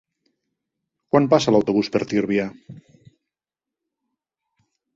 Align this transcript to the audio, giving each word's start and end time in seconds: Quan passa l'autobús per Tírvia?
Quan 1.15 1.27
passa 1.33 1.53
l'autobús 1.55 1.91
per 1.97 2.01
Tírvia? 2.15 2.47